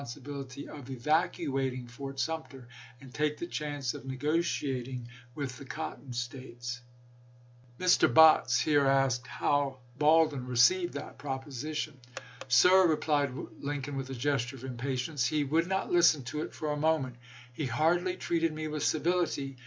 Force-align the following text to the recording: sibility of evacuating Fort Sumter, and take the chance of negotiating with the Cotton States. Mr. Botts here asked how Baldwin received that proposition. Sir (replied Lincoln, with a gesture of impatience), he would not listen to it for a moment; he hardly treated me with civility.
sibility 0.07 0.67
of 0.67 0.89
evacuating 0.89 1.87
Fort 1.87 2.19
Sumter, 2.19 2.67
and 2.99 3.13
take 3.13 3.37
the 3.37 3.47
chance 3.47 3.93
of 3.93 4.05
negotiating 4.05 5.07
with 5.35 5.57
the 5.57 5.65
Cotton 5.65 6.13
States. 6.13 6.81
Mr. 7.79 8.11
Botts 8.11 8.59
here 8.61 8.85
asked 8.85 9.27
how 9.27 9.77
Baldwin 9.97 10.47
received 10.47 10.93
that 10.95 11.17
proposition. 11.19 11.99
Sir 12.47 12.87
(replied 12.87 13.31
Lincoln, 13.59 13.95
with 13.95 14.09
a 14.09 14.13
gesture 14.15 14.55
of 14.55 14.63
impatience), 14.63 15.27
he 15.27 15.43
would 15.43 15.67
not 15.67 15.91
listen 15.91 16.23
to 16.25 16.41
it 16.41 16.53
for 16.53 16.71
a 16.71 16.77
moment; 16.77 17.15
he 17.53 17.67
hardly 17.67 18.15
treated 18.15 18.51
me 18.53 18.67
with 18.67 18.83
civility. 18.83 19.55